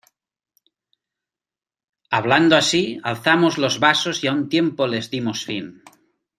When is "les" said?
4.87-5.11